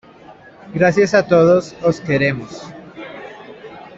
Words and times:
Gracias 0.73 1.13
a 1.13 1.27
todos 1.27 1.75
os 1.83 1.99
queremos. 1.99 2.65